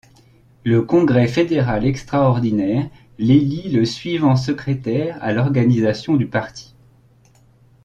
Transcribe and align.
Le 0.63 0.81
congrès 0.81 1.27
fédéral 1.27 1.85
extraordinaire 1.85 2.89
l'élit 3.19 3.69
le 3.69 3.85
suivant 3.85 4.35
secrétaire 4.35 5.19
à 5.21 5.31
l'Organisation 5.31 6.15
du 6.17 6.25
parti. 6.25 6.73